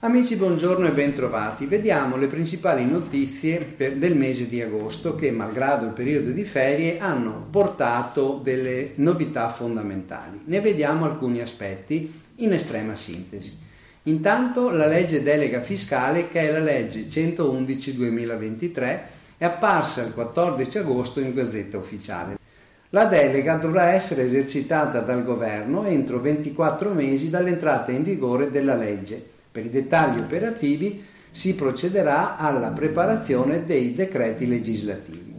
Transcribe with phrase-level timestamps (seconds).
[0.00, 1.66] Amici, buongiorno e bentrovati.
[1.66, 6.98] Vediamo le principali notizie per, del mese di agosto che, malgrado il periodo di ferie,
[6.98, 10.40] hanno portato delle novità fondamentali.
[10.46, 13.56] Ne vediamo alcuni aspetti in estrema sintesi.
[14.04, 19.00] Intanto la legge delega fiscale, che è la legge 111-2023,
[19.38, 22.41] è apparsa il 14 agosto in Gazzetta Ufficiale.
[22.94, 29.30] La delega dovrà essere esercitata dal governo entro 24 mesi dall'entrata in vigore della legge
[29.50, 35.34] per i dettagli operativi si procederà alla preparazione dei decreti legislativi.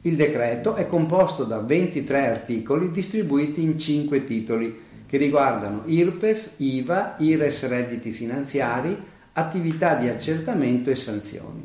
[0.00, 7.14] Il decreto è composto da 23 articoli distribuiti in 5 titoli che riguardano IRPEF, IVA,
[7.18, 9.00] IRES redditi finanziari,
[9.34, 11.64] attività di accertamento e sanzioni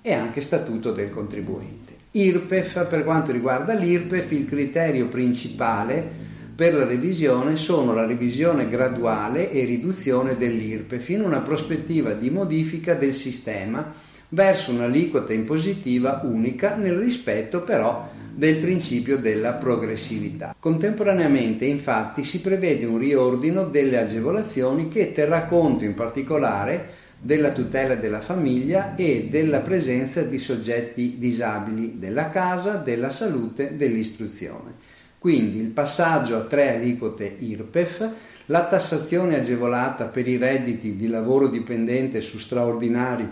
[0.00, 1.85] e anche statuto del contribuente.
[2.16, 6.24] IRPEF, per quanto riguarda l'IRPEF, il criterio principale
[6.56, 12.94] per la revisione sono la revisione graduale e riduzione dell'IRPEF in una prospettiva di modifica
[12.94, 13.92] del sistema
[14.30, 20.56] verso un'aliquota impositiva unica nel rispetto però del principio della progressività.
[20.58, 27.94] Contemporaneamente infatti si prevede un riordino delle agevolazioni che terrà conto in particolare della tutela
[27.94, 34.84] della famiglia e della presenza di soggetti disabili, della casa, della salute, dell'istruzione.
[35.18, 38.10] Quindi il passaggio a tre aliquote IRPEF,
[38.46, 43.28] la tassazione agevolata per i redditi di lavoro dipendente su straordinari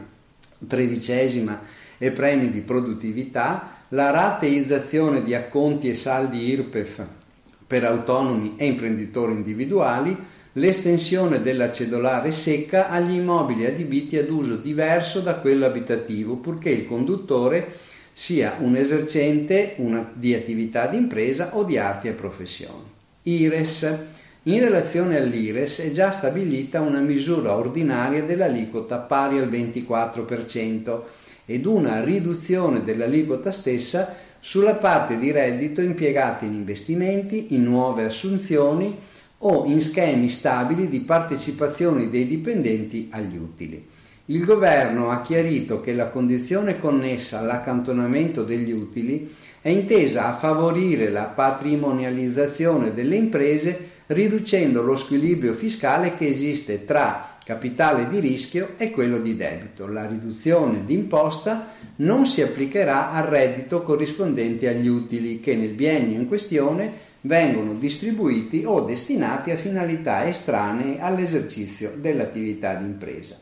[0.66, 1.60] tredicesima
[1.98, 7.06] e premi di produttività, la rateizzazione di acconti e saldi IRPEF
[7.66, 10.16] per autonomi e imprenditori individuali,
[10.54, 16.86] l'estensione della cedolare secca agli immobili adibiti ad uso diverso da quello abitativo, purché il
[16.86, 17.72] conduttore
[18.12, 22.84] sia un esercente una, di attività di impresa o di arti e professioni.
[23.22, 23.98] IRES.
[24.46, 31.00] In relazione all'IRES è già stabilita una misura ordinaria dell'aliquota pari al 24%
[31.46, 38.96] ed una riduzione dell'aliquota stessa sulla parte di reddito impiegata in investimenti, in nuove assunzioni
[39.46, 43.86] o in schemi stabili di partecipazione dei dipendenti agli utili.
[44.26, 51.10] Il governo ha chiarito che la condizione connessa all'accantonamento degli utili è intesa a favorire
[51.10, 58.90] la patrimonializzazione delle imprese riducendo lo squilibrio fiscale che esiste tra capitale di rischio e
[58.90, 59.86] quello di debito.
[59.86, 66.26] La riduzione d'imposta non si applicherà al reddito corrispondente agli utili che nel biennio in
[66.26, 73.38] questione vengono distribuiti o destinati a finalità estranee all'esercizio dell'attività di impresa.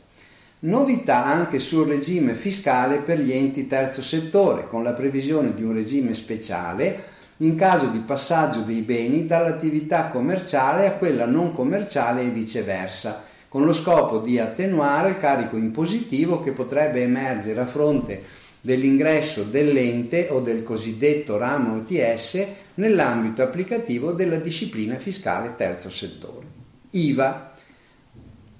[0.60, 5.74] Novità anche sul regime fiscale per gli enti terzo settore, con la previsione di un
[5.74, 12.28] regime speciale in caso di passaggio dei beni dall'attività commerciale a quella non commerciale e
[12.28, 18.22] viceversa, con lo scopo di attenuare il carico impositivo che potrebbe emergere a fronte
[18.62, 26.46] dell'ingresso dell'ente o del cosiddetto ramo OTS nell'ambito applicativo della disciplina fiscale terzo settore.
[26.90, 27.52] IVA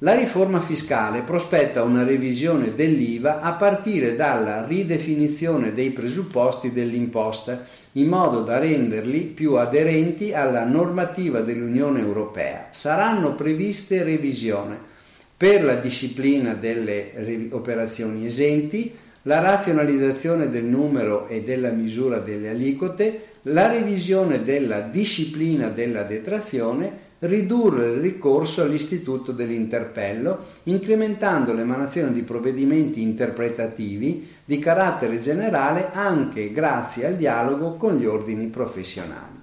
[0.03, 8.09] la riforma fiscale prospetta una revisione dell'IVA a partire dalla ridefinizione dei presupposti dell'imposta, in
[8.09, 12.67] modo da renderli più aderenti alla normativa dell'Unione Europea.
[12.73, 14.77] Saranno previste revisioni
[15.37, 18.93] per la disciplina delle operazioni esenti,
[19.23, 27.11] la razionalizzazione del numero e della misura delle aliquote, la revisione della disciplina della detrazione
[27.21, 37.07] ridurre il ricorso all'istituto dell'interpello, incrementando l'emanazione di provvedimenti interpretativi di carattere generale anche grazie
[37.07, 39.42] al dialogo con gli ordini professionali.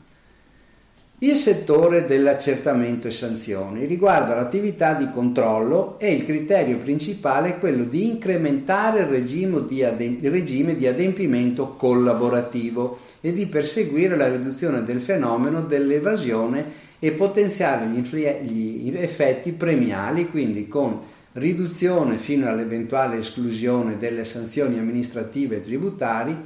[1.21, 7.83] Il settore dell'accertamento e sanzioni riguarda l'attività di controllo e il criterio principale è quello
[7.83, 14.85] di incrementare il regime di, adem- regime di adempimento collaborativo e di perseguire la riduzione
[14.85, 21.01] del fenomeno dell'evasione e potenziare gli, infli- gli effetti premiali, quindi con
[21.33, 26.37] riduzione fino all'eventuale esclusione delle sanzioni amministrative e tributari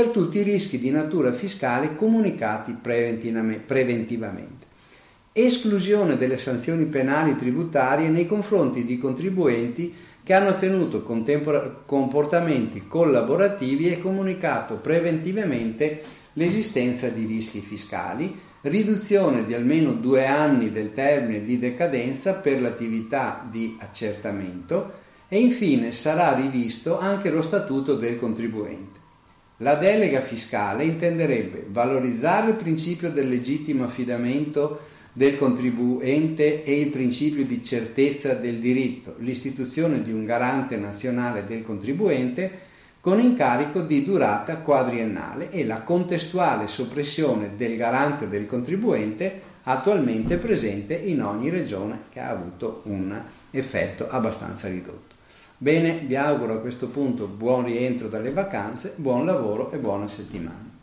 [0.00, 4.66] per tutti i rischi di natura fiscale comunicati preventivamente.
[5.30, 9.94] Esclusione delle sanzioni penali tributarie nei confronti di contribuenti
[10.24, 16.02] che hanno tenuto comportamenti collaborativi e comunicato preventivamente
[16.32, 23.46] l'esistenza di rischi fiscali riduzione di almeno due anni del termine di decadenza per l'attività
[23.50, 24.92] di accertamento
[25.28, 28.99] e infine sarà rivisto anche lo statuto del contribuente.
[29.62, 37.44] La delega fiscale intenderebbe valorizzare il principio del legittimo affidamento del contribuente e il principio
[37.44, 42.68] di certezza del diritto, l'istituzione di un garante nazionale del contribuente
[43.00, 50.94] con incarico di durata quadriennale e la contestuale soppressione del garante del contribuente attualmente presente
[50.94, 53.20] in ogni regione che ha avuto un
[53.50, 55.09] effetto abbastanza ridotto.
[55.62, 60.79] Bene, vi auguro a questo punto buon rientro dalle vacanze, buon lavoro e buona settimana.